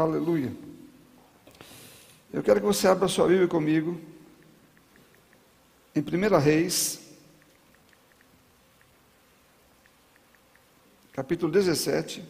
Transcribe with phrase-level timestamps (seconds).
[0.00, 0.56] Aleluia.
[2.32, 4.00] Eu quero que você abra sua Bíblia comigo
[5.92, 7.00] em 1 Reis,
[11.12, 12.24] capítulo 17.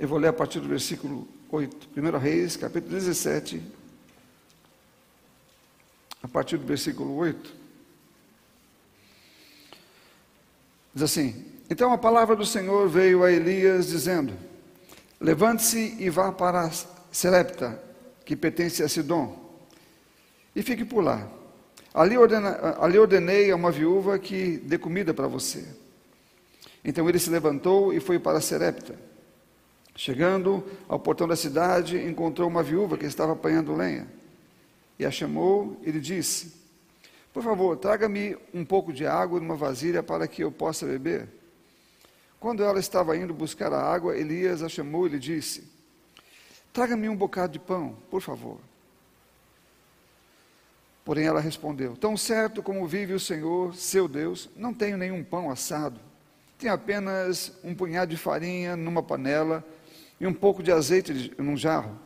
[0.00, 1.90] Eu vou ler a partir do versículo 8.
[1.96, 3.62] 1 Reis, capítulo 17,
[6.20, 7.54] a partir do versículo 8.
[10.92, 14.32] Diz assim: Então a palavra do Senhor veio a Elias, dizendo:
[15.20, 16.70] Levante-se e vá para
[17.10, 17.80] Serepta,
[18.24, 19.38] que pertence a Sidom,
[20.54, 21.28] e fique por lá.
[21.94, 25.64] Ali, ordena, ali ordenei a uma viúva que dê comida para você.
[26.84, 28.94] Então ele se levantou e foi para Serepta.
[29.94, 34.08] Chegando ao portão da cidade, encontrou uma viúva que estava apanhando lenha.
[34.98, 36.54] E a chamou e lhe disse:
[37.32, 41.28] Por favor, traga-me um pouco de água numa vasilha para que eu possa beber.
[42.42, 45.62] Quando ela estava indo buscar a água, Elias a chamou e lhe disse:
[46.72, 48.58] Traga-me um bocado de pão, por favor.
[51.04, 55.52] Porém ela respondeu: Tão certo como vive o Senhor, seu Deus, não tenho nenhum pão
[55.52, 56.00] assado.
[56.58, 59.64] Tenho apenas um punhado de farinha numa panela
[60.20, 61.96] e um pouco de azeite num jarro.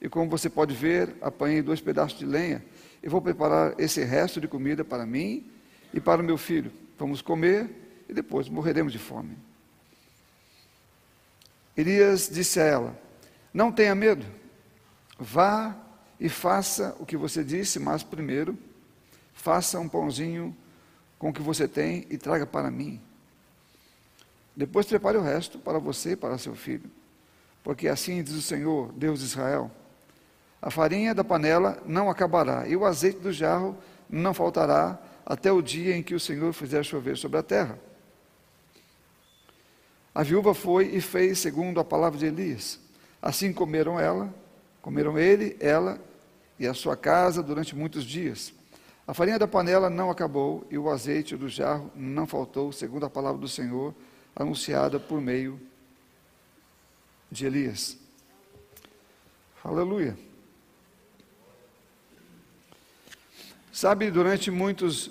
[0.00, 2.64] E como você pode ver, apanhei dois pedaços de lenha
[3.02, 5.50] e vou preparar esse resto de comida para mim
[5.92, 6.70] e para o meu filho.
[6.96, 7.68] Vamos comer
[8.08, 9.36] e depois morreremos de fome.
[11.76, 13.00] Elias disse a ela:
[13.52, 14.26] Não tenha medo,
[15.18, 15.76] vá
[16.20, 18.56] e faça o que você disse, mas primeiro,
[19.32, 20.56] faça um pãozinho
[21.18, 23.00] com o que você tem e traga para mim.
[24.54, 26.90] Depois prepare o resto para você e para seu filho.
[27.64, 29.70] Porque assim diz o Senhor, Deus de Israel:
[30.60, 33.76] a farinha da panela não acabará, e o azeite do jarro
[34.08, 37.78] não faltará, até o dia em que o Senhor fizer chover sobre a terra.
[40.14, 42.78] A viúva foi e fez segundo a palavra de Elias.
[43.20, 44.34] Assim comeram ela,
[44.82, 45.98] comeram ele, ela
[46.58, 48.52] e a sua casa durante muitos dias.
[49.06, 53.10] A farinha da panela não acabou e o azeite do jarro não faltou, segundo a
[53.10, 53.94] palavra do Senhor,
[54.36, 55.60] anunciada por meio
[57.30, 57.96] de Elias.
[59.64, 60.16] Aleluia.
[63.72, 65.10] Sabe, durante muitos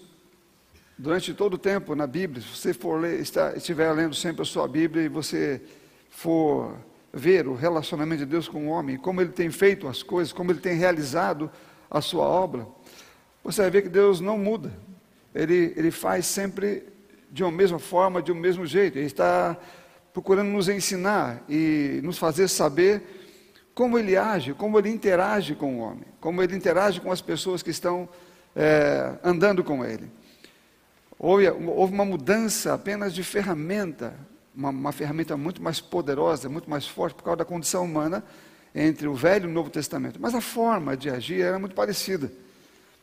[1.02, 4.46] durante todo o tempo na Bíblia, se você for ler, está, estiver lendo sempre a
[4.46, 5.60] sua Bíblia e você
[6.12, 6.78] for
[7.12, 10.52] ver o relacionamento de Deus com o homem, como ele tem feito as coisas, como
[10.52, 11.50] ele tem realizado
[11.90, 12.68] a sua obra,
[13.44, 14.72] você vai ver que Deus não muda.
[15.34, 16.84] Ele, ele faz sempre
[17.32, 19.00] de uma mesma forma, de um mesmo jeito.
[19.00, 19.58] Ele está
[20.14, 23.02] procurando nos ensinar e nos fazer saber
[23.74, 27.64] como ele age, como ele interage com o homem, como ele interage com as pessoas
[27.64, 28.08] que estão
[28.56, 30.21] é, andando com ele.
[31.24, 34.16] Houve, houve uma mudança apenas de ferramenta,
[34.56, 38.24] uma, uma ferramenta muito mais poderosa, muito mais forte, por causa da condição humana
[38.74, 40.20] entre o Velho e o Novo Testamento.
[40.20, 42.32] Mas a forma de agir era muito parecida.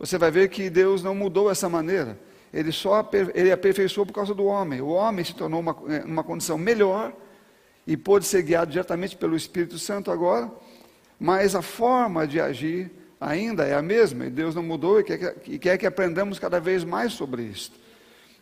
[0.00, 2.18] Você vai ver que Deus não mudou essa maneira.
[2.52, 4.80] Ele só ele aperfeiçoou por causa do homem.
[4.80, 7.12] O homem se tornou uma, é, uma condição melhor
[7.86, 10.50] e pôde ser guiado diretamente pelo Espírito Santo agora,
[11.20, 12.90] mas a forma de agir
[13.20, 16.58] ainda é a mesma, e Deus não mudou e quer, e quer que aprendamos cada
[16.58, 17.72] vez mais sobre isso.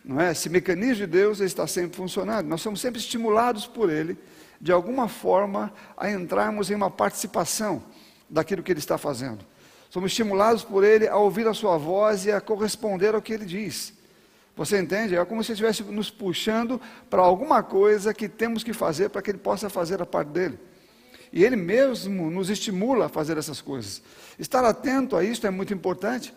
[0.06, 0.30] Não é?
[0.30, 2.46] Esse mecanismo de Deus está sempre funcionando.
[2.46, 4.16] Nós somos sempre estimulados por Ele,
[4.60, 7.82] de alguma forma, a entrarmos em uma participação
[8.30, 9.44] daquilo que Ele está fazendo.
[9.90, 13.44] Somos estimulados por Ele a ouvir a Sua voz e a corresponder ao que Ele
[13.44, 13.94] diz.
[14.54, 15.16] Você entende?
[15.16, 16.80] É como se Ele estivesse nos puxando
[17.10, 20.56] para alguma coisa que temos que fazer para que Ele possa fazer a parte dele.
[21.32, 24.00] E Ele mesmo nos estimula a fazer essas coisas.
[24.38, 26.32] Estar atento a isso é muito importante.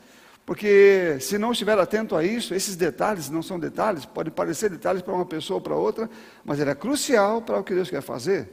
[0.49, 5.03] Porque se não estiver atento a isso, esses detalhes não são detalhes, podem parecer detalhes
[5.03, 6.09] para uma pessoa ou para outra,
[6.43, 8.49] mas ele é crucial para o que Deus quer fazer.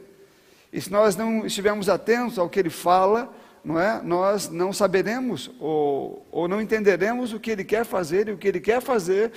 [0.71, 3.33] E se nós não estivermos atentos ao que ele fala,
[3.65, 3.99] não é?
[4.03, 8.47] Nós não saberemos ou, ou não entenderemos o que ele quer fazer e o que
[8.47, 9.31] ele quer fazer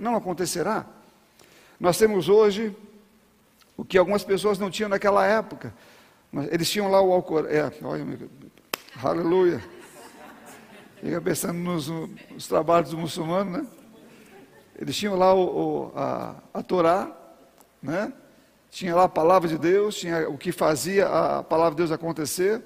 [0.00, 0.86] não acontecerá.
[1.78, 2.74] Nós temos hoje
[3.76, 5.70] o que algumas pessoas não tinham naquela época.
[6.50, 7.50] Eles tinham lá o Alcorão.
[7.50, 8.06] É, olha,
[9.04, 9.75] aleluia.
[11.06, 13.66] Fica pensando nos, nos, trabalhos dos muçulmanos, né?
[14.76, 17.16] Eles tinham lá o, o, a, a Torá,
[17.80, 18.12] né?
[18.72, 22.60] Tinha lá a palavra de Deus, tinha o que fazia a palavra de Deus acontecer.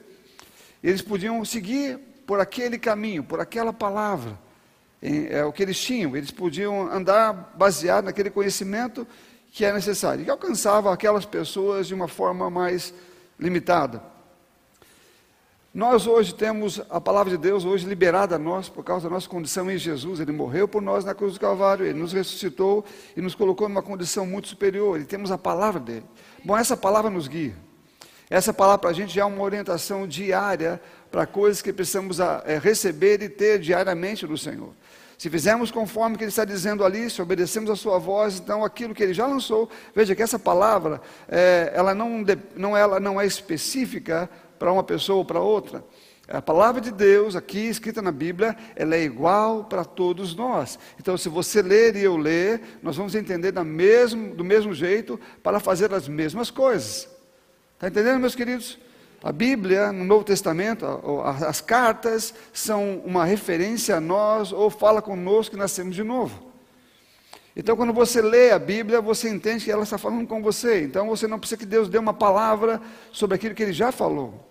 [0.82, 4.38] Eles podiam seguir por aquele caminho, por aquela palavra.
[5.02, 6.16] É o que eles tinham.
[6.16, 9.06] Eles podiam andar baseado naquele conhecimento
[9.52, 10.22] que é necessário.
[10.22, 12.94] E que alcançava aquelas pessoas de uma forma mais
[13.38, 14.02] limitada.
[15.72, 19.28] Nós hoje temos a palavra de Deus hoje liberada a nós por causa da nossa
[19.28, 20.18] condição em Jesus.
[20.18, 22.84] Ele morreu por nós na cruz do Calvário, ele nos ressuscitou
[23.16, 24.98] e nos colocou numa condição muito superior.
[24.98, 26.04] E temos a palavra dele.
[26.44, 27.54] Bom, essa palavra nos guia.
[28.28, 33.22] Essa palavra para a gente é uma orientação diária para coisas que precisamos é, receber
[33.22, 34.70] e ter diariamente do Senhor.
[35.16, 38.92] Se fizermos conforme que ele está dizendo ali, se obedecemos a sua voz, então aquilo
[38.92, 42.24] que ele já lançou, veja que essa palavra, é, ela, não,
[42.56, 44.28] não, ela não é específica
[44.60, 45.82] para uma pessoa ou para outra.
[46.28, 50.78] A palavra de Deus, aqui escrita na Bíblia, ela é igual para todos nós.
[51.00, 55.18] Então, se você ler e eu ler, nós vamos entender da mesmo, do mesmo jeito
[55.42, 57.08] para fazer as mesmas coisas.
[57.74, 58.78] Está entendendo, meus queridos?
[59.24, 60.86] A Bíblia, no Novo Testamento,
[61.46, 66.50] as cartas são uma referência a nós ou fala conosco que nascemos de novo.
[67.56, 70.84] Então, quando você lê a Bíblia, você entende que ela está falando com você.
[70.84, 72.80] Então, você não precisa que Deus dê uma palavra
[73.10, 74.49] sobre aquilo que Ele já falou.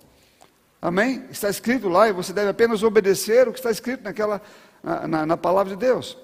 [0.82, 1.26] Amém?
[1.30, 4.42] Está escrito lá e você deve apenas obedecer o que está escrito naquela,
[4.82, 6.18] na, na palavra de Deus.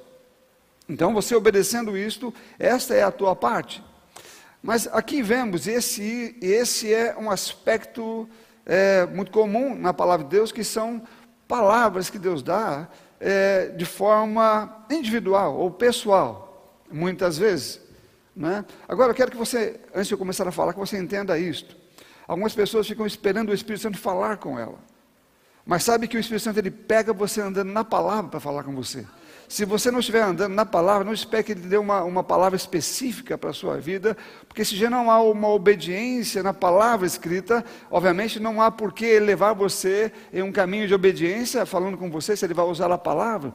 [0.87, 3.83] Então, você obedecendo isto, esta é a tua parte.
[4.63, 8.29] Mas aqui vemos, esse, esse é um aspecto
[8.65, 11.03] é, muito comum na palavra de Deus, que são
[11.47, 12.87] palavras que Deus dá
[13.19, 17.81] é, de forma individual ou pessoal, muitas vezes.
[18.35, 18.63] Né?
[18.87, 21.75] Agora, eu quero que você, antes de eu começar a falar, que você entenda isto.
[22.27, 24.79] Algumas pessoas ficam esperando o Espírito Santo falar com ela.
[25.65, 28.75] Mas sabe que o Espírito Santo ele pega você andando na palavra para falar com
[28.75, 29.05] você.
[29.47, 32.55] Se você não estiver andando na palavra, não espere que ele dê uma, uma palavra
[32.55, 34.17] específica para a sua vida,
[34.47, 39.19] porque se já não há uma obediência na palavra escrita, obviamente não há por que
[39.19, 42.97] levar você em um caminho de obediência, falando com você, se ele vai usar a
[42.97, 43.53] palavra.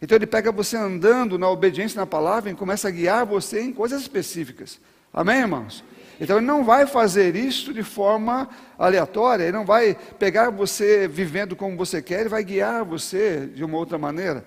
[0.00, 3.72] Então ele pega você andando na obediência na palavra e começa a guiar você em
[3.72, 4.80] coisas específicas.
[5.12, 5.84] Amém, irmãos?
[6.20, 8.48] Então ele não vai fazer isso de forma
[8.78, 13.64] aleatória, ele não vai pegar você vivendo como você quer, ele vai guiar você de
[13.64, 14.44] uma outra maneira.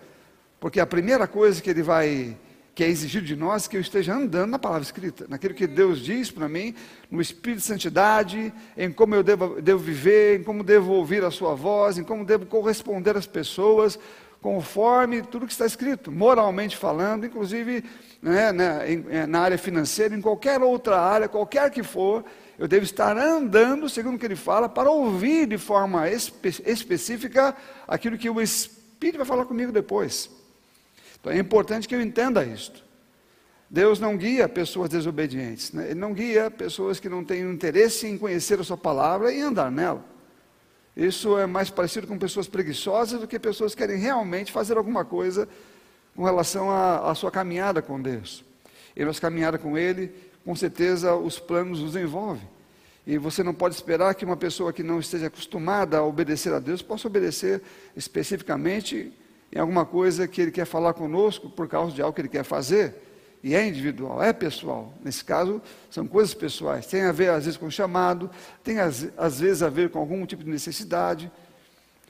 [0.60, 2.38] Porque a primeira coisa que ele vai
[2.80, 5.68] que é exigido de nós é que eu esteja andando na palavra escrita, naquilo que
[5.68, 6.74] Deus diz para mim,
[7.12, 11.30] no espírito de santidade, em como eu devo, devo viver, em como devo ouvir a
[11.30, 14.00] sua voz, em como devo corresponder às pessoas,
[14.42, 17.84] conforme tudo que está escrito, moralmente falando, inclusive
[18.22, 22.24] né, na, em, é, na área financeira, em qualquer outra área, qualquer que for,
[22.58, 27.56] eu devo estar andando, segundo o que ele fala, para ouvir de forma espe específica
[27.88, 30.30] aquilo que o Espírito vai falar comigo depois.
[31.20, 32.84] Então é importante que eu entenda isto.
[33.70, 35.92] Deus não guia pessoas desobedientes, né?
[35.92, 39.72] Ele não guia pessoas que não têm interesse em conhecer a sua palavra e andar
[39.72, 40.04] nela.
[40.98, 45.06] Isso é mais parecido com pessoas preguiçosas do que pessoas que querem realmente fazer alguma
[45.06, 45.48] coisa
[46.20, 48.44] com relação à, sua caminhada com Deus.
[48.94, 50.12] E nossa caminhada com Ele,
[50.44, 52.46] com certeza os planos nos envolvem.
[53.08, 56.60] E você não pode esperar que uma pessoa que não esteja acostumada a obedecer a
[56.60, 57.62] Deus possa obedecer
[57.96, 59.14] especificamente
[59.50, 62.44] em alguma coisa que Ele quer falar conosco por causa de algo que Ele quer
[62.44, 62.96] fazer.
[63.42, 64.94] E é individual, é pessoal.
[65.02, 66.86] Nesse caso, são coisas pessoais.
[66.86, 68.30] Tem a ver, às vezes, com chamado,
[68.62, 71.32] tem, às, às vezes, a ver com algum tipo de necessidade.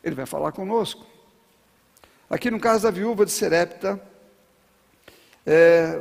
[0.03, 1.05] Ele vai falar conosco.
[2.29, 3.99] Aqui no caso da viúva de Serepta,
[5.43, 5.99] é,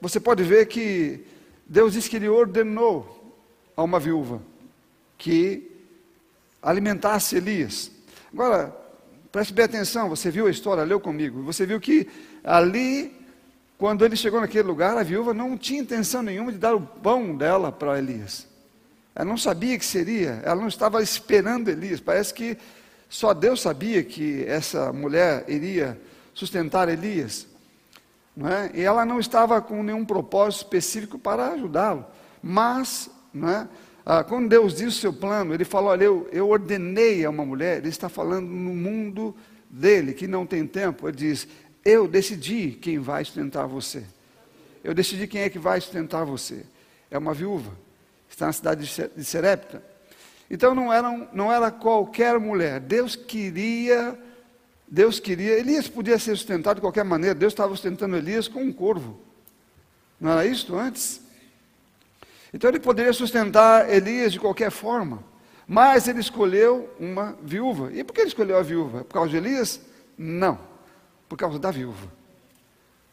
[0.00, 1.24] você pode ver que
[1.64, 3.36] Deus diz que ele ordenou
[3.76, 4.42] a uma viúva
[5.16, 5.70] que
[6.60, 7.92] alimentasse Elias.
[8.32, 8.76] Agora,
[9.30, 12.08] preste bem atenção, você viu a história, leu comigo, você viu que
[12.42, 13.14] ali,
[13.78, 17.36] quando ele chegou naquele lugar, a viúva não tinha intenção nenhuma de dar o pão
[17.36, 18.48] dela para Elias.
[19.14, 22.00] Ela não sabia que seria, ela não estava esperando Elias.
[22.00, 22.58] Parece que
[23.08, 25.98] só Deus sabia que essa mulher iria
[26.34, 27.46] sustentar Elias.
[28.36, 28.70] Não é?
[28.74, 32.04] E ela não estava com nenhum propósito específico para ajudá-lo.
[32.42, 33.68] Mas, não é?
[34.04, 37.44] ah, quando Deus disse o seu plano, Ele falou: Olha, eu, eu ordenei a uma
[37.44, 39.34] mulher, Ele está falando no mundo
[39.68, 41.08] dele, que não tem tempo.
[41.08, 41.48] Ele diz:
[41.84, 44.04] Eu decidi quem vai sustentar você.
[44.84, 46.64] Eu decidi quem é que vai sustentar você.
[47.10, 47.72] É uma viúva,
[48.30, 49.82] está na cidade de Serepta.
[50.50, 52.80] Então não era, não era qualquer mulher.
[52.80, 54.18] Deus queria,
[54.86, 57.34] Deus queria, Elias podia ser sustentado de qualquer maneira.
[57.34, 59.20] Deus estava sustentando Elias com um corvo.
[60.20, 61.20] Não era isso antes?
[62.52, 65.22] Então ele poderia sustentar Elias de qualquer forma.
[65.66, 67.92] Mas ele escolheu uma viúva.
[67.92, 69.04] E por que ele escolheu a viúva?
[69.04, 69.80] Por causa de Elias?
[70.16, 70.58] Não.
[71.28, 72.08] Por causa da viúva.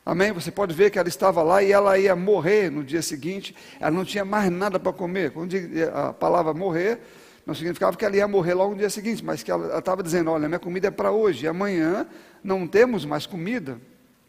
[0.06, 0.32] Amém?
[0.32, 3.54] Você pode ver que ela estava lá e ela ia morrer no dia seguinte.
[3.77, 5.32] Ela não tinha mais nada para comer.
[5.32, 5.54] Quando
[5.94, 7.01] a palavra morrer,
[7.46, 10.32] não significava que ela ia morrer logo no dia seguinte, mas que ela estava dizendo:
[10.32, 12.08] Olha, minha comida é para hoje, e amanhã
[12.44, 13.80] não temos mais comida,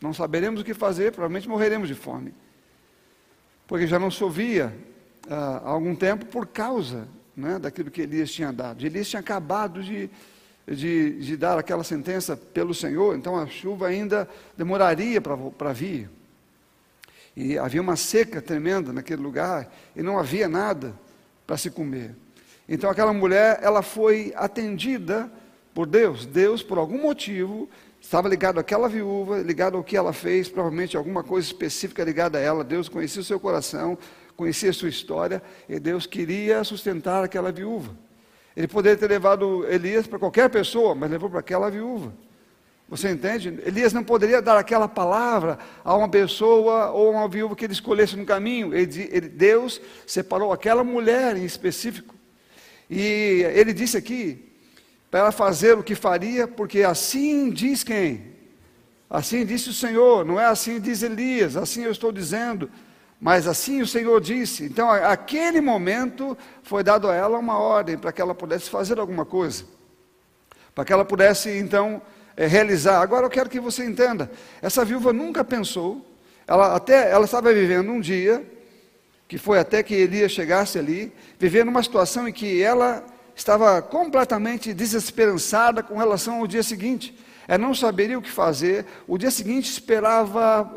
[0.00, 2.34] não saberemos o que fazer, provavelmente morreremos de fome.
[3.66, 4.72] Porque já não chovia
[5.30, 8.84] ah, há algum tempo por causa né, daquilo que Elias tinha dado.
[8.84, 10.10] Elias tinha acabado de,
[10.66, 16.10] de, de dar aquela sentença pelo Senhor, então a chuva ainda demoraria para vir.
[17.34, 20.94] E havia uma seca tremenda naquele lugar e não havia nada
[21.46, 22.14] para se comer.
[22.68, 25.30] Então aquela mulher, ela foi atendida
[25.74, 26.26] por Deus.
[26.26, 27.68] Deus, por algum motivo,
[28.00, 32.40] estava ligado àquela viúva, ligado ao que ela fez, provavelmente alguma coisa específica ligada a
[32.40, 32.64] ela.
[32.64, 33.96] Deus conhecia o seu coração,
[34.36, 37.96] conhecia a sua história, e Deus queria sustentar aquela viúva.
[38.56, 42.12] Ele poderia ter levado Elias para qualquer pessoa, mas levou para aquela viúva.
[42.88, 43.48] Você entende?
[43.66, 47.72] Elias não poderia dar aquela palavra a uma pessoa ou a uma viúva que ele
[47.72, 48.74] escolhesse no caminho.
[48.74, 52.15] Ele, ele, Deus separou aquela mulher em específico.
[52.88, 54.52] E ele disse aqui
[55.10, 58.34] para ela fazer o que faria, porque assim diz quem?
[59.08, 62.70] Assim disse o Senhor, não é assim diz Elias, assim eu estou dizendo.
[63.20, 64.64] Mas assim o Senhor disse.
[64.64, 69.24] Então, aquele momento foi dado a ela uma ordem para que ela pudesse fazer alguma
[69.24, 69.64] coisa,
[70.74, 72.02] para que ela pudesse então
[72.36, 73.00] é, realizar.
[73.00, 76.04] Agora eu quero que você entenda: essa viúva nunca pensou,
[76.46, 78.44] ela até ela estava vivendo um dia
[79.28, 83.04] que foi até que Elias chegasse ali, vivendo uma situação em que ela
[83.34, 87.14] estava completamente desesperançada com relação ao dia seguinte
[87.48, 88.84] é não saberia o que fazer.
[89.06, 90.68] O dia seguinte esperava,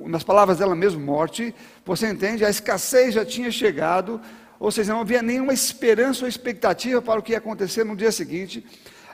[0.00, 1.54] nas palavras dela mesmo, morte.
[1.84, 2.44] Você entende?
[2.44, 4.20] A escassez já tinha chegado,
[4.58, 8.10] ou seja, não havia nenhuma esperança ou expectativa para o que ia acontecer no dia
[8.10, 8.66] seguinte.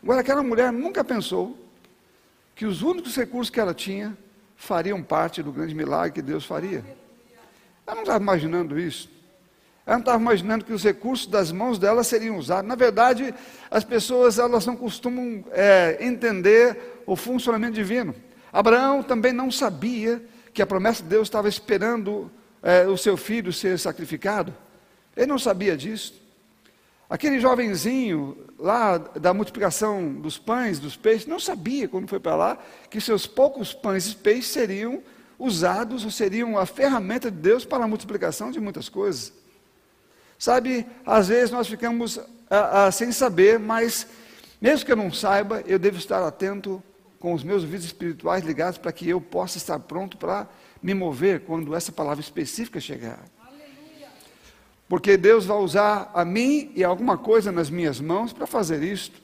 [0.03, 1.59] Agora, aquela mulher nunca pensou
[2.55, 4.17] que os únicos recursos que ela tinha
[4.57, 6.85] fariam parte do grande milagre que Deus faria.
[7.87, 9.09] Ela não estava imaginando isso.
[9.85, 12.69] Ela não estava imaginando que os recursos das mãos dela seriam usados.
[12.69, 13.35] Na verdade,
[13.71, 18.15] as pessoas elas não costumam é, entender o funcionamento divino.
[18.53, 20.23] Abraão também não sabia
[20.53, 22.31] que a promessa de Deus estava esperando
[22.62, 24.55] é, o seu filho ser sacrificado.
[25.17, 26.21] Ele não sabia disso.
[27.11, 32.59] Aquele jovenzinho lá da multiplicação dos pães, dos peixes, não sabia quando foi para lá
[32.89, 35.03] que seus poucos pães e peixes seriam
[35.43, 39.33] usados ou seriam a ferramenta de Deus para a multiplicação de muitas coisas.
[40.39, 42.19] Sabe, às vezes nós ficamos
[42.49, 44.07] ah, ah, sem saber, mas
[44.61, 46.83] mesmo que eu não saiba, eu devo estar atento
[47.19, 50.49] com os meus vídeos espirituais ligados para que eu possa estar pronto para
[50.81, 53.21] me mover quando essa palavra específica chegar.
[54.89, 59.21] Porque Deus vai usar a mim e alguma coisa nas minhas mãos para fazer isto.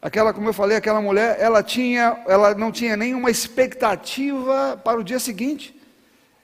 [0.00, 5.04] Aquela, como eu falei, aquela mulher, ela tinha, ela não tinha nenhuma expectativa para o
[5.04, 5.74] dia seguinte.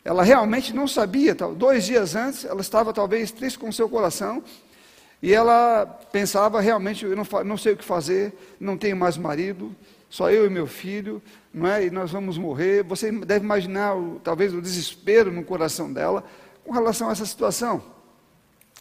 [0.04, 1.34] Ela realmente não sabia.
[1.34, 4.42] Dois dias antes, ela estava talvez triste com seu coração.
[5.22, 9.74] E ela pensava realmente, eu não, não sei o que fazer, não tenho mais marido,
[10.10, 11.86] só eu e meu filho, não é?
[11.86, 12.82] E nós vamos morrer.
[12.82, 16.24] Você deve imaginar talvez o desespero no coração dela
[16.64, 17.82] com relação a essa situação.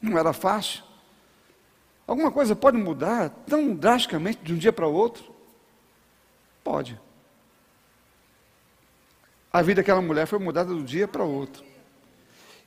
[0.01, 0.83] Não era fácil.
[2.05, 5.23] Alguma coisa pode mudar tão drasticamente de um dia para o outro?
[6.63, 6.99] Pode.
[9.51, 11.63] A vida daquela mulher foi mudada do dia para o outro.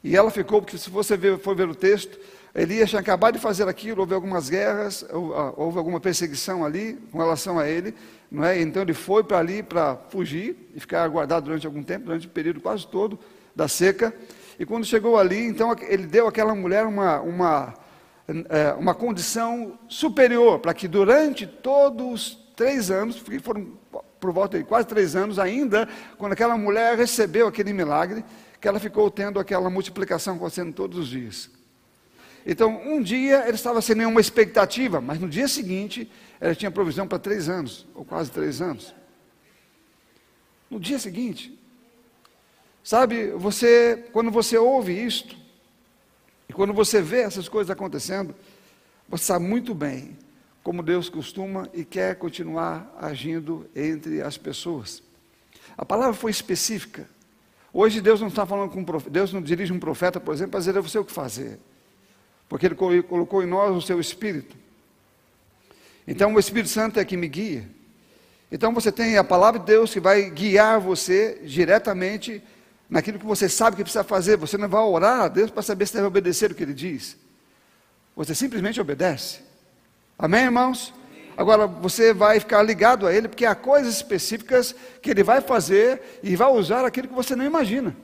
[0.03, 2.19] E ela ficou, porque se você for ver o texto,
[2.55, 7.19] Elias tinha acabado de fazer aquilo, houve algumas guerras, ah, houve alguma perseguição ali com
[7.19, 7.95] relação a ele,
[8.31, 8.61] não é?
[8.61, 12.31] Então ele foi para ali para fugir e ficar guardado durante algum tempo, durante o
[12.31, 13.19] período quase todo
[13.55, 14.15] da seca.
[14.59, 17.75] E quando chegou ali, então ele deu àquela mulher uma, uma,
[18.79, 23.73] uma condição superior, para que durante todos os três anos, foram
[24.19, 28.25] por volta de quase três anos ainda, quando aquela mulher recebeu aquele milagre,
[28.61, 31.51] que ela ficou tendo aquela multiplicação acontecendo todos os dias.
[32.45, 37.07] Então, um dia ele estava sem nenhuma expectativa, mas no dia seguinte ela tinha provisão
[37.07, 38.95] para três anos, ou quase três anos.
[40.71, 41.57] No dia seguinte,
[42.83, 45.37] sabe, você, quando você ouve isto,
[46.49, 48.35] e quando você vê essas coisas acontecendo,
[49.09, 50.17] você sabe muito bem
[50.63, 55.03] como Deus costuma e quer continuar agindo entre as pessoas.
[55.77, 57.09] A palavra foi específica.
[57.73, 60.53] Hoje Deus não está falando com um profeta, Deus não dirige um profeta, por exemplo,
[60.53, 61.59] para dizer a você o que fazer.
[62.49, 64.57] Porque Ele colocou em nós o seu Espírito.
[66.07, 67.69] Então o Espírito Santo é que me guia.
[68.51, 72.43] Então você tem a palavra de Deus que vai guiar você diretamente
[72.89, 74.37] naquilo que você sabe que precisa fazer.
[74.37, 77.17] Você não vai orar a Deus para saber se deve obedecer o que Ele diz.
[78.15, 79.41] Você simplesmente obedece.
[80.19, 80.95] Amém, irmãos?
[81.37, 86.21] Agora você vai ficar ligado a Ele, porque há coisas específicas que Ele vai fazer
[86.23, 87.95] e vai usar aquilo que você não imagina.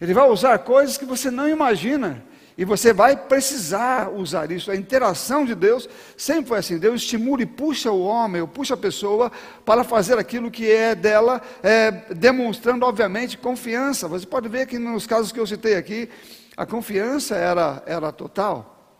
[0.00, 2.22] Ele vai usar coisas que você não imagina.
[2.60, 4.70] E você vai precisar usar isso.
[4.70, 8.74] A interação de Deus sempre foi assim: Deus estimula e puxa o homem, ou puxa
[8.74, 9.32] a pessoa
[9.64, 14.06] para fazer aquilo que é dela, é, demonstrando, obviamente, confiança.
[14.08, 16.10] Você pode ver que nos casos que eu citei aqui,
[16.54, 18.94] a confiança era, era total.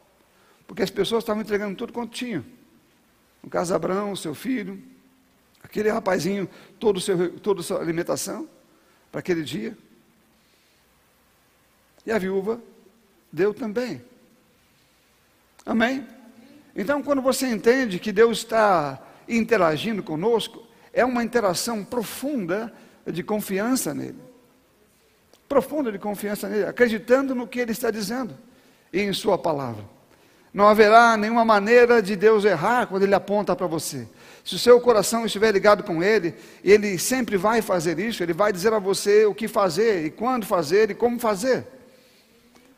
[0.67, 2.43] Porque as pessoas estavam entregando tudo quanto tinham.
[3.43, 4.83] No caso Abraão, seu filho,
[5.63, 6.49] aquele rapazinho,
[6.79, 8.49] toda a sua alimentação
[9.13, 9.77] para aquele dia.
[12.07, 12.59] E a viúva
[13.33, 14.03] deu também.
[15.65, 16.07] Amém?
[16.75, 22.73] Então, quando você entende que Deus está interagindo conosco, é uma interação profunda
[23.07, 24.19] de confiança nele.
[25.49, 28.37] Profunda de confiança nele, acreditando no que ele está dizendo
[28.93, 29.85] e em Sua palavra.
[30.53, 34.09] Não haverá nenhuma maneira de Deus errar quando Ele aponta para você.
[34.45, 36.35] Se o seu coração estiver ligado com Ele,
[36.65, 40.45] Ele sempre vai fazer isso, Ele vai dizer a você o que fazer, e quando
[40.45, 41.67] fazer, e como fazer.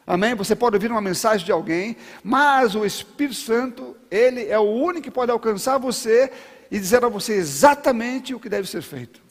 [0.06, 0.34] Amém?
[0.34, 5.02] Você pode ouvir uma mensagem de alguém, mas o Espírito Santo, Ele é o único
[5.02, 6.30] que pode alcançar você
[6.70, 9.22] e dizer a você exatamente o que deve ser feito.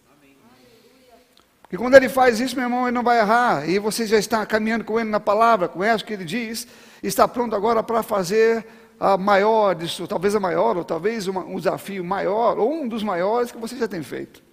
[1.72, 3.68] E quando ele faz isso, meu irmão, ele não vai errar.
[3.68, 6.68] E você já está caminhando com ele na palavra, conhece o que ele diz,
[7.02, 8.66] está pronto agora para fazer
[9.00, 13.02] a maior disso, talvez a maior, ou talvez uma, um desafio maior, ou um dos
[13.02, 14.44] maiores que você já tem feito.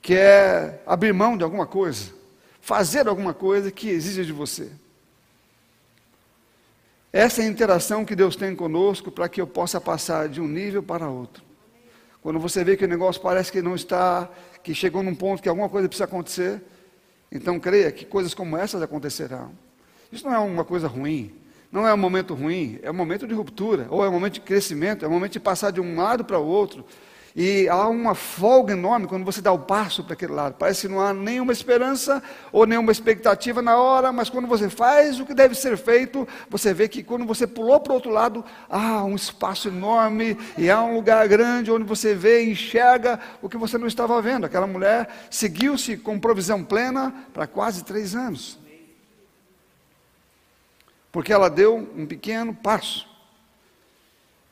[0.00, 2.12] Que é abrir mão de alguma coisa,
[2.62, 4.70] fazer alguma coisa que exija de você.
[7.12, 10.48] Essa é a interação que Deus tem conosco para que eu possa passar de um
[10.48, 11.42] nível para outro.
[12.22, 14.30] Quando você vê que o negócio parece que não está
[14.62, 16.62] que chegou num ponto que alguma coisa precisa acontecer,
[17.32, 19.50] então creia que coisas como essas acontecerão.
[20.12, 21.34] Isso não é uma coisa ruim,
[21.70, 24.40] não é um momento ruim, é um momento de ruptura, ou é um momento de
[24.40, 26.86] crescimento, é um momento de passar de um lado para o outro.
[27.34, 30.56] E há uma folga enorme quando você dá o passo para aquele lado.
[30.58, 32.22] Parece que não há nenhuma esperança
[32.52, 36.74] ou nenhuma expectativa na hora, mas quando você faz o que deve ser feito, você
[36.74, 40.82] vê que quando você pulou para o outro lado, há um espaço enorme e há
[40.82, 44.44] um lugar grande onde você vê e enxerga o que você não estava vendo.
[44.44, 48.58] Aquela mulher seguiu-se com provisão plena para quase três anos.
[51.10, 53.08] Porque ela deu um pequeno passo.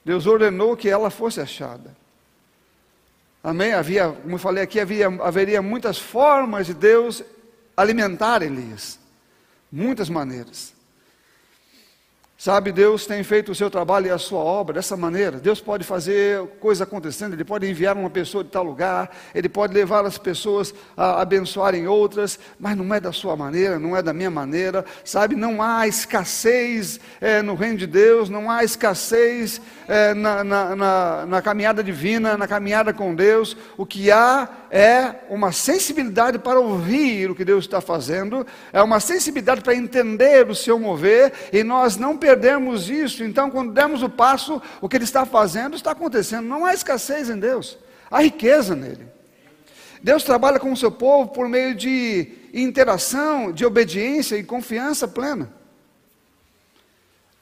[0.03, 2.00] Deus ordenou que ela fosse achada.
[3.43, 3.73] Amém?
[3.73, 7.23] Havia, como eu falei aqui, havia, haveria muitas formas de Deus
[7.77, 8.99] alimentar Elias.
[9.73, 10.75] Muitas maneiras.
[12.41, 15.33] Sabe, Deus tem feito o seu trabalho e a sua obra dessa maneira.
[15.33, 19.75] Deus pode fazer coisa acontecendo, Ele pode enviar uma pessoa de tal lugar, Ele pode
[19.75, 24.15] levar as pessoas a abençoarem outras, mas não é da sua maneira, não é da
[24.15, 24.87] minha maneira.
[25.05, 30.75] Sabe, não há escassez é, no reino de Deus, não há escassez é, na, na,
[30.75, 33.55] na, na caminhada divina, na caminhada com Deus.
[33.77, 38.99] O que há é uma sensibilidade para ouvir o que Deus está fazendo, é uma
[38.99, 42.30] sensibilidade para entender o seu mover, e nós não perdemos
[42.89, 46.47] isso, então quando demos o passo, o que Ele está fazendo está acontecendo.
[46.47, 47.79] Não há escassez em Deus,
[48.11, 49.07] há riqueza nele.
[50.03, 55.53] Deus trabalha com o seu povo por meio de interação, de obediência e confiança plena.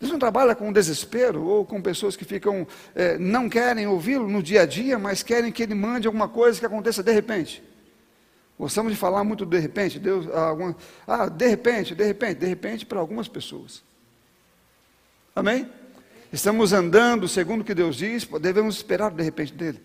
[0.01, 4.43] Deus não trabalha com desespero ou com pessoas que ficam, é, não querem ouvi-lo no
[4.43, 7.63] dia a dia, mas querem que ele mande alguma coisa que aconteça de repente.
[8.59, 12.87] Gostamos de falar muito de repente, Deus, alguma, ah, de repente, de repente, de repente
[12.87, 13.83] para algumas pessoas.
[15.39, 15.71] Amém?
[16.33, 19.81] Estamos andando segundo o que Deus diz, devemos esperar de repente dele.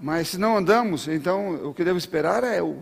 [0.00, 2.78] Mas se não andamos, então o que devo esperar é o,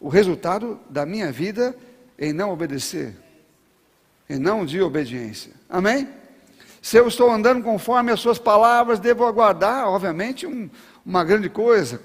[0.00, 1.76] o resultado da minha vida
[2.18, 3.14] em não obedecer
[4.26, 5.52] e não de obediência.
[5.68, 6.08] Amém?
[6.80, 10.70] Se eu estou andando conforme as suas palavras, devo aguardar, obviamente, um,
[11.04, 12.00] uma grande coisa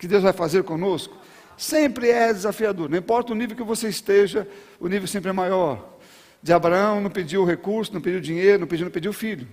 [0.00, 1.16] que Deus vai fazer conosco.
[1.56, 4.48] Sempre é desafiador, não importa o nível que você esteja,
[4.80, 5.96] o nível sempre é maior.
[6.42, 9.46] De Abraão não pediu recurso, não pediu dinheiro, não pediu, não pediu filho.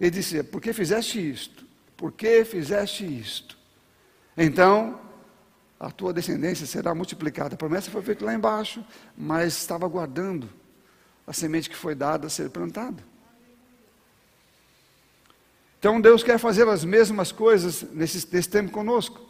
[0.00, 1.64] Ele disse: Por que fizeste isto?
[1.96, 3.56] Por que fizeste isto?
[4.36, 5.00] Então,
[5.78, 7.54] a tua descendência será multiplicada.
[7.54, 8.84] A promessa foi feita lá embaixo,
[9.16, 10.48] mas estava aguardando
[11.26, 13.02] a semente que foi dada a ser plantada.
[15.78, 19.20] Então Deus quer fazer as mesmas coisas nesse, nesse tempo conosco.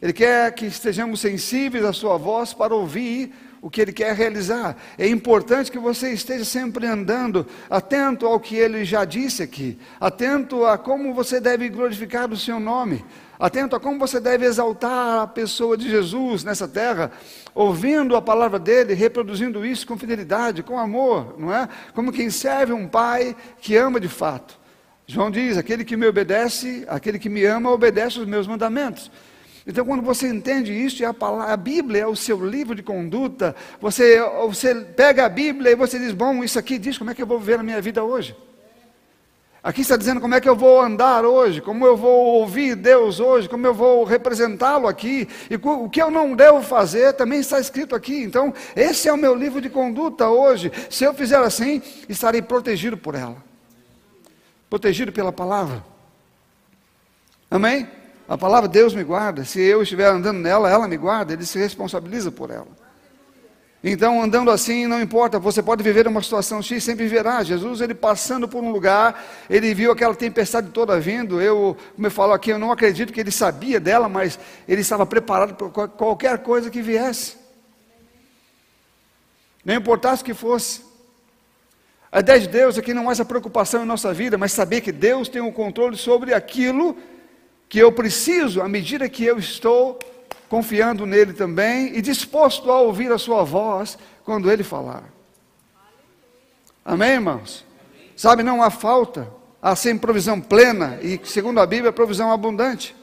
[0.00, 4.76] Ele quer que estejamos sensíveis à sua voz para ouvir o que Ele quer realizar.
[4.98, 10.66] É importante que você esteja sempre andando, atento ao que Ele já disse aqui, atento
[10.66, 13.04] a como você deve glorificar o seu nome,
[13.38, 17.12] atento a como você deve exaltar a pessoa de Jesus nessa terra,
[17.54, 21.68] ouvindo a palavra dele, reproduzindo isso com fidelidade, com amor, não é?
[21.94, 24.58] Como quem serve um pai que ama de fato.
[25.06, 29.08] João diz: aquele que me obedece, aquele que me ama, obedece os meus mandamentos.
[29.66, 32.82] Então, quando você entende isso, e a, palavra, a Bíblia é o seu livro de
[32.82, 37.14] conduta, você, você pega a Bíblia e você diz: Bom, isso aqui diz como é
[37.14, 38.36] que eu vou viver na minha vida hoje.
[39.62, 43.20] Aqui está dizendo como é que eu vou andar hoje, como eu vou ouvir Deus
[43.20, 47.60] hoje, como eu vou representá-lo aqui, e o que eu não devo fazer também está
[47.60, 48.24] escrito aqui.
[48.24, 50.72] Então, esse é o meu livro de conduta hoje.
[50.90, 53.36] Se eu fizer assim, estarei protegido por ela.
[54.68, 55.84] protegido pela palavra.
[57.48, 57.86] Amém?
[58.32, 59.44] A palavra Deus me guarda.
[59.44, 62.66] Se eu estiver andando nela, ela me guarda, ele se responsabiliza por ela.
[63.84, 67.44] Então, andando assim, não importa, você pode viver uma situação X, sempre viverá.
[67.44, 71.42] Jesus, ele passando por um lugar, ele viu aquela tempestade toda vindo.
[71.42, 75.04] Eu, como eu falo aqui, eu não acredito que ele sabia dela, mas ele estava
[75.04, 77.36] preparado para qualquer coisa que viesse.
[79.62, 80.80] Não importasse o que fosse.
[82.10, 84.80] A ideia de Deus é que não há essa preocupação em nossa vida, mas saber
[84.80, 87.11] que Deus tem o um controle sobre aquilo que
[87.78, 89.98] eu preciso, à medida que eu estou
[90.48, 95.04] confiando nele também e disposto a ouvir a sua voz quando ele falar.
[96.84, 97.64] Amém, irmãos?
[98.16, 99.28] Sabe, não há falta,
[99.62, 102.94] há sempre provisão plena e, segundo a Bíblia, provisão abundante.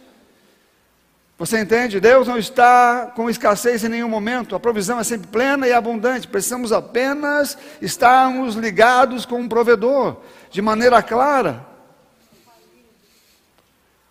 [1.40, 2.02] Você entende?
[2.02, 6.28] Deus não está com escassez em nenhum momento, a provisão é sempre plena e abundante.
[6.28, 10.18] Precisamos apenas estarmos ligados com um provedor,
[10.52, 11.66] de maneira clara.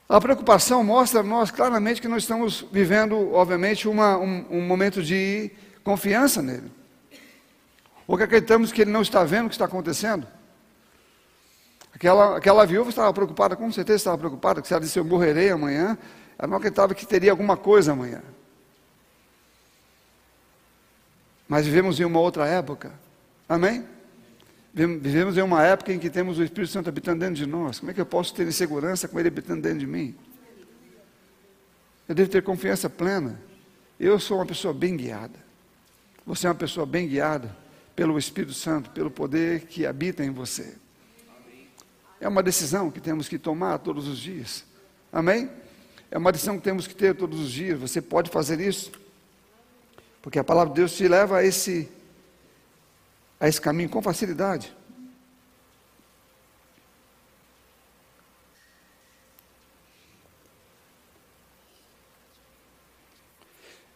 [0.09, 5.51] A preocupação mostra nós claramente que nós estamos vivendo, obviamente, uma, um, um, momento de
[5.85, 6.73] confiança nele.
[8.07, 10.27] Ou que acreditamos que ele não está vendo o que está acontecendo.
[11.95, 15.51] Aquela, aquela viúva estava preocupada, com certeza estava preocupada, que se ela disse eu morrerei
[15.51, 15.99] amanhã,
[16.39, 18.23] ela não acreditava que teria alguma coisa amanhã.
[21.47, 22.93] Mas vivemos em uma outra época.
[23.47, 23.85] Amém?
[24.73, 27.81] Vivemos em uma época em que temos o Espírito Santo habitando dentro de nós.
[27.81, 30.15] Como é que eu posso ter segurança com Ele habitando dentro de mim?
[32.09, 33.41] Eu devo ter confiança plena.
[33.99, 35.39] Eu sou uma pessoa bem guiada.
[36.25, 37.55] Você é uma pessoa bem guiada
[37.97, 40.77] pelo Espírito Santo, pelo poder que habita em você.
[42.21, 44.65] É uma decisão que temos que tomar todos os dias.
[45.13, 45.51] Amém?
[46.11, 47.79] É uma decisão que temos que ter todos os dias.
[47.81, 48.93] Você pode fazer isso.
[50.23, 51.89] Porque a palavra de Deus te leva a esse
[53.41, 54.77] a esse caminho com facilidade.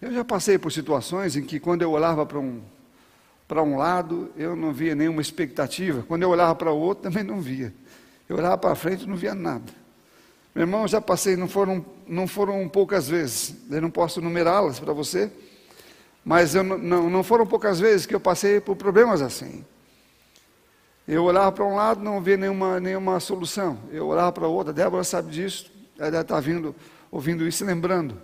[0.01, 2.61] Eu já passei por situações em que, quando eu olhava para um,
[3.47, 6.03] para um lado, eu não via nenhuma expectativa.
[6.09, 7.73] Quando eu olhava para o outro, também não via.
[8.29, 9.73] Eu olhava para frente e não via nada.
[10.53, 13.55] Meu irmão, já passei, não foram, não foram poucas vezes.
[13.71, 15.31] Eu não posso numerá-las para você.
[16.25, 19.65] Mas eu, não, não foram poucas vezes que eu passei por problemas assim.
[21.07, 23.79] Eu olhava para um lado, não via nenhuma, nenhuma solução.
[23.91, 26.75] Eu olhava para o outro, a Débora sabe disso, ela está vindo,
[27.11, 28.17] ouvindo isso e lembrando.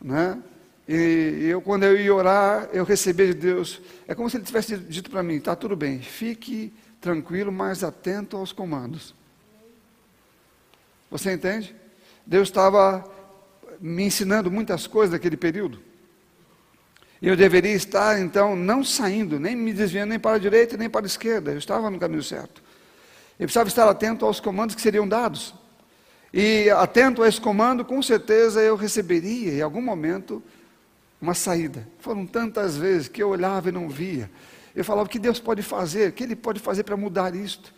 [0.00, 0.40] Né?
[0.88, 3.80] E eu, quando eu ia orar, eu recebia de Deus.
[4.06, 8.36] É como se Ele tivesse dito para mim: está tudo bem, fique tranquilo, mas atento
[8.36, 9.14] aos comandos.
[11.10, 11.74] Você entende?
[12.24, 13.04] Deus estava
[13.80, 15.80] me ensinando muitas coisas naquele período.
[17.20, 21.04] Eu deveria estar, então, não saindo, nem me desviando nem para a direita nem para
[21.04, 21.50] a esquerda.
[21.50, 22.62] Eu estava no caminho certo.
[23.38, 25.54] Eu precisava estar atento aos comandos que seriam dados.
[26.32, 30.42] E atento a esse comando, com certeza eu receberia, em algum momento,
[31.20, 31.86] uma saída.
[31.98, 34.30] Foram tantas vezes que eu olhava e não via.
[34.74, 36.10] Eu falava, o que Deus pode fazer?
[36.10, 37.74] O que Ele pode fazer para mudar isto?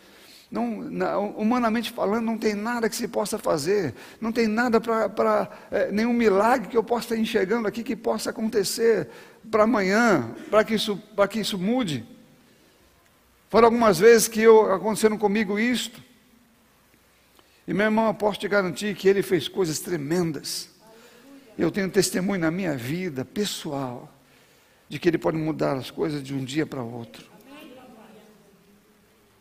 [0.50, 5.48] Não, não, humanamente falando, não tem nada que se possa fazer, não tem nada para,
[5.70, 9.08] é, nenhum milagre que eu possa estar enxergando aqui que possa acontecer
[9.50, 11.00] para amanhã, para que, isso,
[11.30, 12.04] que isso mude.
[13.48, 16.02] Foram algumas vezes que eu, aconteceram comigo isto,
[17.66, 20.68] e meu irmão, eu posso te garantir que ele fez coisas tremendas.
[21.56, 24.12] Eu tenho testemunho na minha vida pessoal
[24.88, 27.30] de que ele pode mudar as coisas de um dia para outro.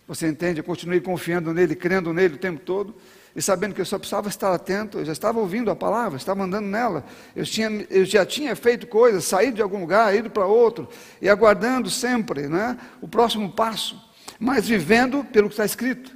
[0.08, 0.60] Você entende?
[0.60, 2.96] Eu continuei confiando nele, crendo nele o tempo todo
[3.40, 6.44] e sabendo que eu só precisava estar atento, eu já estava ouvindo a palavra, estava
[6.44, 10.46] andando nela, eu, tinha, eu já tinha feito coisas, saído de algum lugar, ido para
[10.46, 10.90] outro,
[11.22, 13.98] e aguardando sempre né, o próximo passo,
[14.38, 16.12] mas vivendo pelo que está escrito,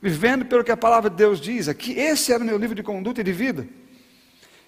[0.00, 2.82] vivendo pelo que a palavra de Deus diz, que esse era o meu livro de
[2.84, 3.66] conduta e de vida.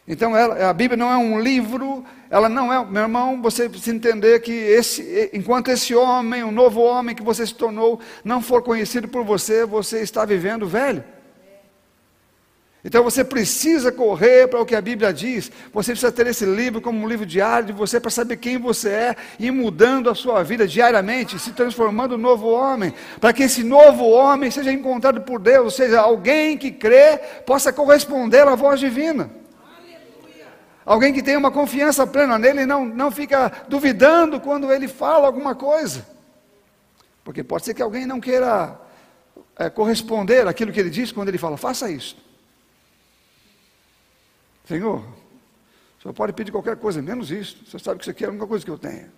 [0.08, 3.94] Então, ela, a Bíblia não é um livro, ela não é, meu irmão, você precisa
[3.94, 8.64] entender que esse, enquanto esse homem, o novo homem que você se tornou, não for
[8.64, 11.04] conhecido por você, você está vivendo velho.
[12.82, 15.52] Então você precisa correr para o que a Bíblia diz.
[15.72, 18.88] Você precisa ter esse livro como um livro diário de você para saber quem você
[18.88, 23.62] é e mudando a sua vida diariamente, se transformando no novo homem, para que esse
[23.62, 28.80] novo homem seja encontrado por Deus, ou seja, alguém que crê possa corresponder à voz
[28.80, 29.30] divina.
[30.86, 35.26] Alguém que tenha uma confiança plena nele e não, não fica duvidando quando ele fala
[35.26, 36.06] alguma coisa.
[37.22, 38.80] Porque pode ser que alguém não queira
[39.58, 42.29] é, corresponder àquilo que ele diz quando ele fala, faça isso.
[44.70, 47.56] Senhor, o senhor pode pedir qualquer coisa, menos isso.
[47.66, 49.10] Senhor sabe que isso aqui é a única coisa que eu tenho.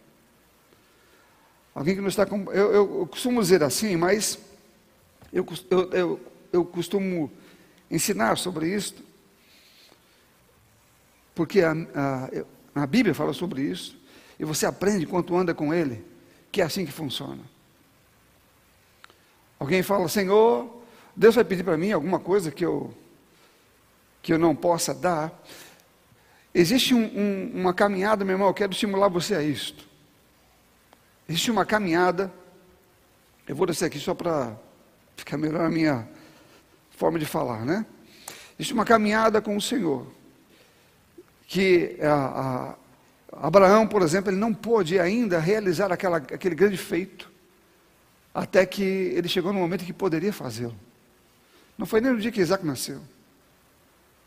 [1.75, 2.51] Alguém que não está com.
[2.51, 4.39] Eu, eu, eu costumo dizer assim, mas
[5.31, 5.47] eu,
[5.93, 7.31] eu, eu costumo
[7.91, 8.95] ensinar sobre isso,
[11.35, 13.95] porque a, a, a Bíblia fala sobre isso,
[14.39, 16.03] e você aprende enquanto anda com Ele,
[16.51, 17.43] que é assim que funciona.
[19.61, 20.83] Alguém fala, Senhor,
[21.15, 22.95] Deus vai pedir para mim alguma coisa que eu,
[24.23, 25.43] que eu não possa dar.
[26.55, 29.85] Existe um, um, uma caminhada, meu irmão, eu quero estimular você a isto.
[31.29, 32.33] Existe uma caminhada,
[33.49, 34.57] eu vou descer aqui só para
[35.17, 36.09] ficar melhor a minha
[36.91, 37.85] forma de falar, né?
[38.59, 40.07] Existe uma caminhada com o Senhor,
[41.47, 42.77] que a,
[43.33, 47.31] a Abraão, por exemplo, ele não pôde ainda realizar aquela, aquele grande feito,
[48.35, 50.77] até que ele chegou no momento que poderia fazê-lo.
[51.77, 53.01] Não foi nem no dia que Isaac nasceu,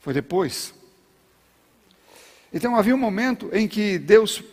[0.06, 0.72] foi depois.
[2.54, 4.44] Então havia um momento em que Deus,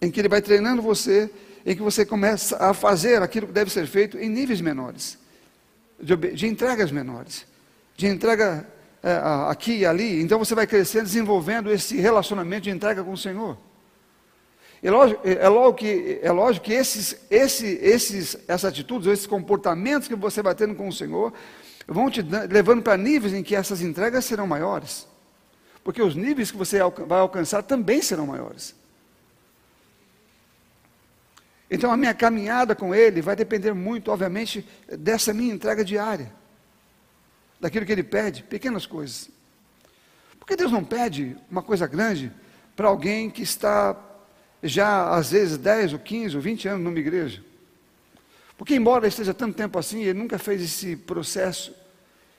[0.00, 1.28] em que Ele vai treinando você,
[1.66, 5.18] em que você começa a fazer aquilo que deve ser feito em níveis menores,
[6.00, 7.44] de, de entregas menores,
[7.96, 8.64] de entrega
[9.02, 10.22] é, aqui e ali.
[10.22, 13.58] Então você vai crescendo, desenvolvendo esse relacionamento de entrega com o Senhor.
[14.80, 20.06] É lógico, é lógico que, é lógico que esses, esse, esses, essas atitudes, esses comportamentos
[20.06, 21.32] que você vai tendo com o Senhor,
[21.86, 25.06] vão te levando para níveis em que essas entregas serão maiores.
[25.84, 28.74] Porque os níveis que você vai alcançar também serão maiores.
[31.70, 36.32] Então a minha caminhada com Ele vai depender muito, obviamente, dessa minha entrega diária.
[37.58, 39.30] Daquilo que Ele pede, pequenas coisas.
[40.38, 42.30] Porque Deus não pede uma coisa grande
[42.76, 43.96] para alguém que está
[44.62, 47.42] já, às vezes, 10 ou 15 ou 20 anos numa igreja.
[48.62, 51.74] Porque, embora esteja tanto tempo assim, ele nunca fez esse processo,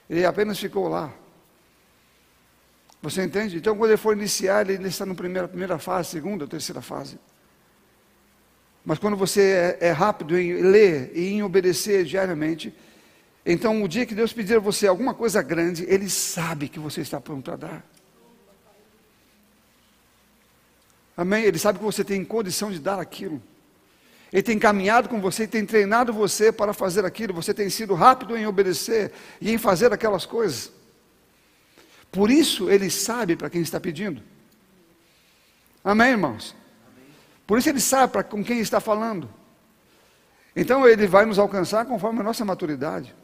[0.08, 1.12] ele apenas ficou lá.
[3.02, 3.58] Você entende?
[3.58, 7.18] Então, quando ele for iniciar, ele está na primeira, primeira fase, segunda, terceira fase.
[8.86, 12.74] Mas quando você é, é rápido em ler e em obedecer diariamente,
[13.44, 17.02] então o dia que Deus pedir a você alguma coisa grande, Ele sabe que você
[17.02, 17.86] está pronto a dar.
[21.14, 21.44] Amém?
[21.44, 23.42] Ele sabe que você tem condição de dar aquilo.
[24.34, 27.32] Ele tem caminhado com você, tem treinado você para fazer aquilo.
[27.32, 30.72] Você tem sido rápido em obedecer e em fazer aquelas coisas.
[32.10, 34.20] Por isso ele sabe para quem está pedindo.
[35.84, 36.52] Amém, irmãos?
[37.46, 39.30] Por isso ele sabe para com quem está falando.
[40.56, 43.14] Então ele vai nos alcançar conforme a nossa maturidade.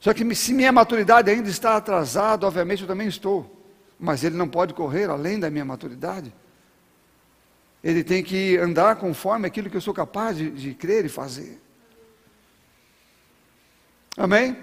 [0.00, 3.64] Só que se minha maturidade ainda está atrasada, obviamente eu também estou.
[3.96, 6.34] Mas ele não pode correr além da minha maturidade.
[7.82, 11.60] Ele tem que andar conforme aquilo que eu sou capaz de, de crer e fazer.
[14.16, 14.56] Amém?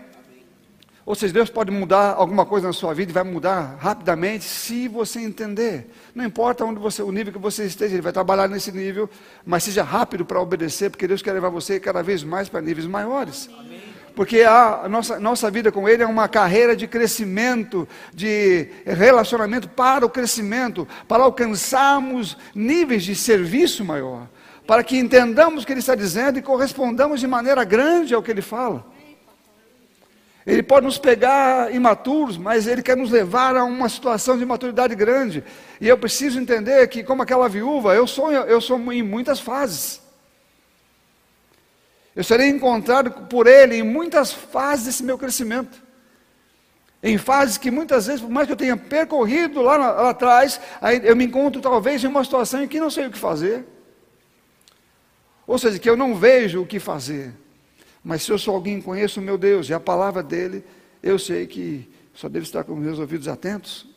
[1.08, 4.90] Ou seja, Deus pode mudar alguma coisa na sua vida e vai mudar rapidamente se
[4.90, 5.90] você entender.
[6.14, 9.10] Não importa onde você, o nível que você esteja, Ele vai trabalhar nesse nível,
[9.46, 12.86] mas seja rápido para obedecer, porque Deus quer levar você cada vez mais para níveis
[12.86, 13.50] maiores.
[13.58, 13.87] Amém.
[14.18, 20.08] Porque a nossa, nossa vida com Ele é uma carreira de crescimento, de relacionamento para
[20.08, 24.28] o crescimento, para alcançarmos níveis de serviço maior,
[24.66, 28.32] para que entendamos o que Ele está dizendo e correspondamos de maneira grande ao que
[28.32, 28.84] Ele fala.
[30.48, 34.96] Ele pode nos pegar imaturos, mas ele quer nos levar a uma situação de maturidade
[34.96, 35.44] grande.
[35.80, 40.07] E eu preciso entender que, como aquela viúva, eu sou, eu sou em muitas fases.
[42.18, 45.84] Eu serei encontrado por Ele em muitas fases desse meu crescimento.
[47.04, 50.60] Em fases que muitas vezes, por mais que eu tenha percorrido lá, lá atrás,
[51.04, 53.68] eu me encontro talvez em uma situação em que não sei o que fazer.
[55.46, 57.36] Ou seja, que eu não vejo o que fazer.
[58.04, 60.66] Mas se eu sou alguém que conheço o meu Deus e a palavra dele,
[61.04, 63.88] eu sei que só devo estar com meus ouvidos atentos,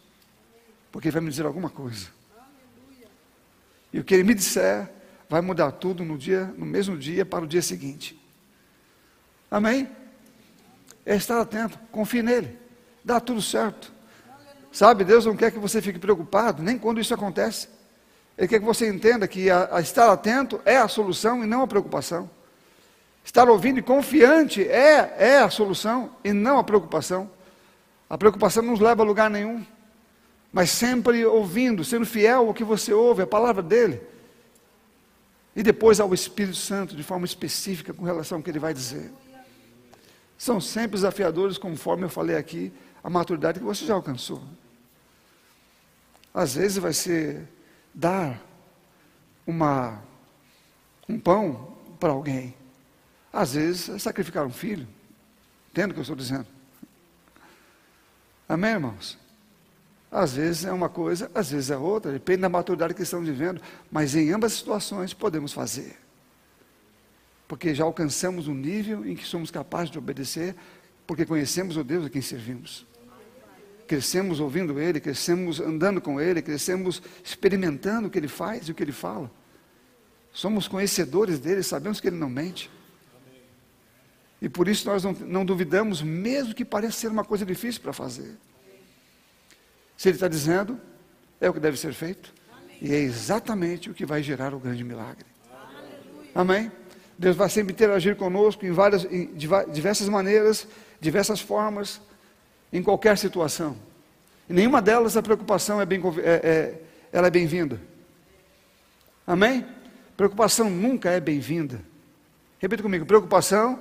[0.93, 2.09] porque ele vai me dizer alguma coisa.
[3.91, 5.00] E o que ele me disser
[5.31, 8.21] vai mudar tudo no dia, no mesmo dia para o dia seguinte.
[9.49, 9.89] Amém?
[11.07, 12.59] É estar atento, confie nele,
[13.05, 13.93] dá tudo certo.
[14.73, 17.69] Sabe, Deus não quer que você fique preocupado, nem quando isso acontece.
[18.37, 21.63] Ele quer que você entenda que a, a estar atento é a solução e não
[21.63, 22.29] a preocupação.
[23.25, 27.31] Estar ouvindo e confiante é, é a solução e não a preocupação.
[28.09, 29.65] A preocupação não nos leva a lugar nenhum.
[30.53, 34.01] Mas sempre ouvindo, sendo fiel ao que você ouve, a palavra dele.
[35.61, 39.13] E depois ao Espírito Santo, de forma específica, com relação ao que ele vai dizer.
[40.39, 42.73] São sempre desafiadores, conforme eu falei aqui,
[43.05, 44.43] a maturidade que você já alcançou.
[46.33, 47.47] Às vezes vai ser
[47.93, 48.41] dar
[49.47, 50.03] uma,
[51.07, 52.55] um pão para alguém.
[53.31, 54.89] Às vezes, é sacrificar um filho.
[55.71, 56.47] Entende o que eu estou dizendo?
[58.49, 59.19] Amém, irmãos?
[60.11, 63.63] Às vezes é uma coisa, às vezes é outra, depende da maturidade que estamos vivendo,
[63.91, 65.97] mas em ambas as situações podemos fazer.
[67.47, 70.57] Porque já alcançamos um nível em que somos capazes de obedecer
[71.07, 72.87] porque conhecemos o Deus a quem servimos.
[73.87, 78.75] Crescemos ouvindo Ele, crescemos andando com Ele, crescemos experimentando o que Ele faz e o
[78.75, 79.31] que Ele fala.
[80.33, 82.71] Somos conhecedores dele, sabemos que Ele não mente.
[84.41, 87.93] E por isso nós não, não duvidamos, mesmo que pareça ser uma coisa difícil para
[87.93, 88.37] fazer.
[90.01, 90.81] Se Ele está dizendo,
[91.39, 92.33] é o que deve ser feito.
[92.81, 95.27] E é exatamente o que vai gerar o grande milagre.
[96.35, 96.73] Amém?
[97.19, 100.67] Deus vai sempre interagir conosco em várias, em diversas maneiras,
[100.99, 102.01] diversas formas,
[102.73, 103.77] em qualquer situação.
[104.49, 106.83] Em nenhuma delas a preocupação é bem, é, é,
[107.13, 107.79] ela é bem-vinda.
[109.27, 109.67] Amém?
[110.17, 111.79] Preocupação nunca é bem-vinda.
[112.59, 113.79] Repita comigo: preocupação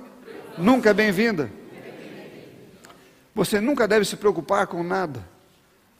[0.58, 1.50] nunca é bem-vinda.
[3.34, 5.39] Você nunca deve se preocupar com nada.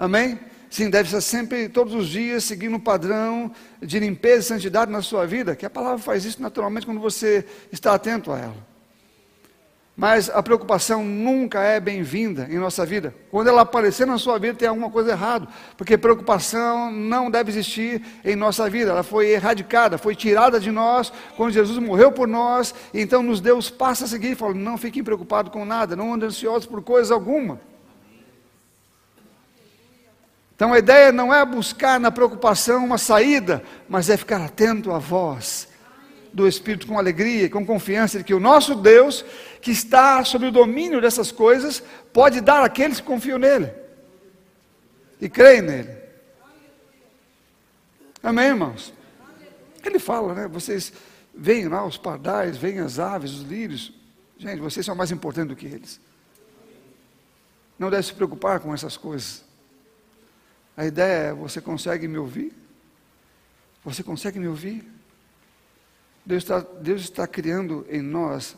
[0.00, 0.40] Amém?
[0.70, 5.02] Sim, deve estar sempre, todos os dias, seguindo um padrão de limpeza e santidade na
[5.02, 8.56] sua vida, que a palavra faz isso naturalmente quando você está atento a ela.
[9.94, 13.14] Mas a preocupação nunca é bem-vinda em nossa vida.
[13.30, 15.46] Quando ela aparecer na sua vida, tem alguma coisa errada.
[15.76, 18.92] Porque preocupação não deve existir em nossa vida.
[18.92, 22.74] Ela foi erradicada, foi tirada de nós quando Jesus morreu por nós.
[22.94, 24.34] E então nos deu os passos a seguir.
[24.34, 27.60] Falou: não fiquem preocupados com nada, não andem ansiosos por coisa alguma.
[30.60, 34.98] Então a ideia não é buscar na preocupação uma saída, mas é ficar atento à
[34.98, 35.66] voz
[36.34, 39.24] do Espírito com alegria com confiança de que o nosso Deus,
[39.62, 43.72] que está sob o domínio dessas coisas, pode dar àqueles que confiam nele
[45.18, 45.96] e creem nele.
[48.22, 48.92] Amém, irmãos?
[49.82, 50.46] Ele fala, né?
[50.46, 50.92] Vocês
[51.34, 53.94] veem lá os pardais, veem as aves, os lírios.
[54.36, 55.98] Gente, vocês são mais importantes do que eles.
[57.78, 59.48] Não deve se preocupar com essas coisas.
[60.76, 62.52] A ideia é: você consegue me ouvir?
[63.84, 64.84] Você consegue me ouvir?
[66.24, 68.56] Deus está, Deus está criando em nós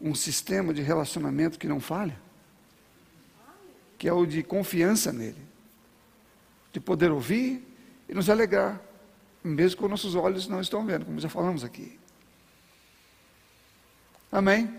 [0.00, 2.18] um sistema de relacionamento que não falha,
[3.98, 5.42] que é o de confiança nele,
[6.72, 7.66] de poder ouvir
[8.08, 8.80] e nos alegrar,
[9.42, 11.98] mesmo quando nossos olhos não estão vendo, como já falamos aqui.
[14.30, 14.72] Amém?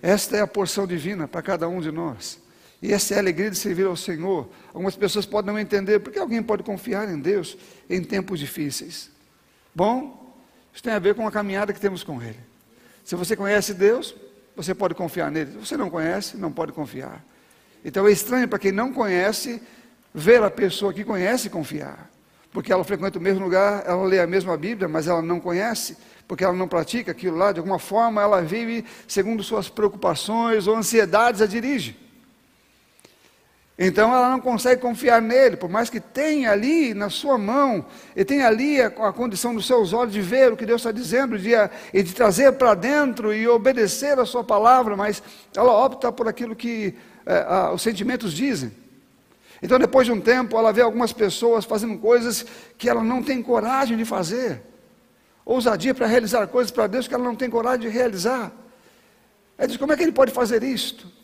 [0.00, 2.40] Esta é a porção divina para cada um de nós.
[2.80, 4.48] E essa é a alegria de servir ao Senhor.
[4.68, 7.56] Algumas pessoas podem não entender, porque alguém pode confiar em Deus
[7.90, 9.10] em tempos difíceis.
[9.74, 10.36] Bom,
[10.72, 12.38] isso tem a ver com a caminhada que temos com Ele.
[13.04, 14.14] Se você conhece Deus,
[14.54, 15.52] você pode confiar nele.
[15.52, 17.24] Se você não conhece, não pode confiar.
[17.84, 19.62] Então é estranho para quem não conhece
[20.12, 22.10] ver a pessoa que conhece confiar.
[22.52, 25.96] Porque ela frequenta o mesmo lugar, ela lê a mesma Bíblia, mas ela não conhece,
[26.26, 30.76] porque ela não pratica aquilo lá, de alguma forma ela vive segundo suas preocupações ou
[30.76, 32.07] ansiedades a dirige.
[33.78, 37.86] Então ela não consegue confiar nele, por mais que tenha ali na sua mão,
[38.16, 40.90] e tenha ali a, a condição dos seus olhos de ver o que Deus está
[40.90, 41.50] dizendo, de,
[41.94, 45.22] e de trazer para dentro e obedecer a sua palavra, mas
[45.56, 46.92] ela opta por aquilo que
[47.24, 48.72] é, a, os sentimentos dizem.
[49.62, 52.44] Então, depois de um tempo, ela vê algumas pessoas fazendo coisas
[52.76, 54.60] que ela não tem coragem de fazer,
[55.44, 58.50] ousadia para realizar coisas para Deus que ela não tem coragem de realizar.
[59.56, 61.17] Ela diz: como é que ele pode fazer isto?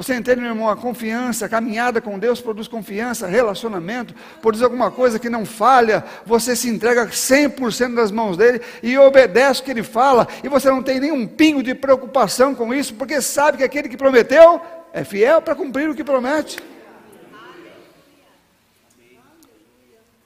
[0.00, 0.70] Você entende, meu irmão?
[0.70, 6.02] A confiança, a caminhada com Deus produz confiança, relacionamento, produz alguma coisa que não falha.
[6.24, 10.70] Você se entrega 100% nas mãos dele e obedece o que ele fala, e você
[10.70, 15.04] não tem nenhum pingo de preocupação com isso, porque sabe que aquele que prometeu é
[15.04, 16.58] fiel para cumprir o que promete.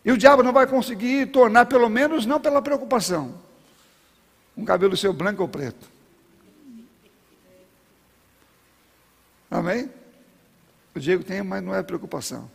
[0.05, 3.35] E o diabo não vai conseguir tornar, pelo menos não pela preocupação,
[4.57, 5.94] um cabelo seu branco ou preto.
[9.55, 9.89] Amém?
[10.93, 12.51] O Diego tem, mas não é preocupação.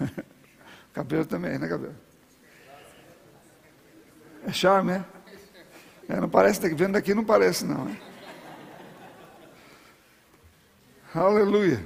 [0.94, 1.94] cabelo também, né, cabelo?
[4.46, 5.04] É charme, é?
[6.08, 7.86] é não parece, vendo daqui não parece, não.
[7.86, 7.98] É?
[11.14, 11.84] Aleluia.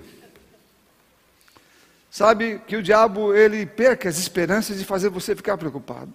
[2.09, 6.14] Sabe que o diabo, ele perca as esperanças de fazer você ficar preocupado.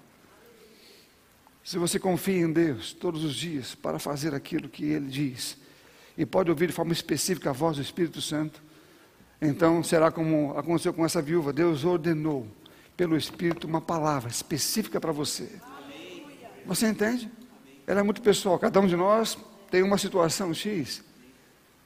[1.66, 5.65] Se você confia em Deus todos os dias para fazer aquilo que Ele diz,
[6.18, 8.62] e pode ouvir de forma específica a voz do Espírito Santo,
[9.42, 12.48] então será como aconteceu com essa viúva: Deus ordenou
[12.96, 15.50] pelo Espírito uma palavra específica para você.
[16.66, 17.30] Você entende?
[17.86, 19.38] Ela é muito pessoal, cada um de nós
[19.70, 21.04] tem uma situação X,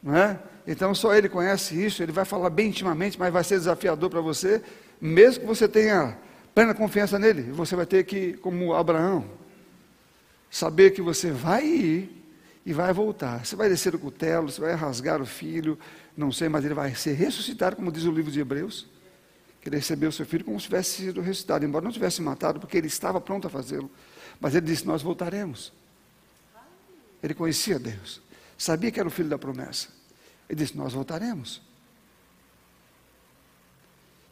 [0.01, 0.39] não é?
[0.65, 4.21] Então só ele conhece isso, ele vai falar bem intimamente, mas vai ser desafiador para
[4.21, 4.61] você,
[5.01, 6.17] mesmo que você tenha
[6.53, 9.25] plena confiança nele, você vai ter que, como Abraão,
[10.49, 12.18] saber que você vai ir
[12.69, 13.43] e vai voltar.
[13.43, 15.75] Você vai descer o cutelo, você vai rasgar o filho,
[16.15, 18.85] não sei, mas ele vai ser ressuscitado, como diz o livro de Hebreus.
[19.59, 22.77] Que ele recebeu seu filho como se tivesse sido ressuscitado, embora não tivesse matado, porque
[22.77, 23.89] ele estava pronto a fazê-lo.
[24.39, 25.73] Mas ele disse: Nós voltaremos.
[27.23, 28.21] Ele conhecia Deus,
[28.55, 29.87] sabia que era o filho da promessa.
[30.47, 31.63] Ele disse: Nós voltaremos.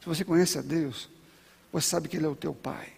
[0.00, 1.10] Se você conhece a Deus,
[1.72, 2.92] você sabe que Ele é o teu Pai.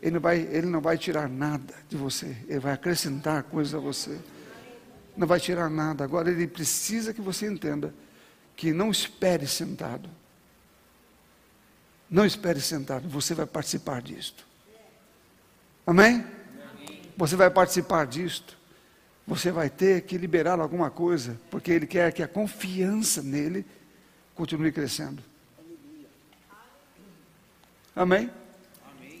[0.00, 3.80] Ele não vai, ele não vai tirar nada de você, Ele vai acrescentar coisas a
[3.80, 4.16] você.
[5.16, 6.04] Não vai tirar nada.
[6.04, 7.94] Agora, Ele precisa que você entenda
[8.54, 10.08] que não espere sentado.
[12.08, 14.46] Não espere sentado, você vai participar disto.
[15.86, 16.24] Amém?
[17.16, 18.56] Você vai participar disto.
[19.26, 23.66] Você vai ter que liberar alguma coisa, porque Ele quer que a confiança nele
[24.36, 25.22] continue crescendo.
[27.94, 28.30] Amém?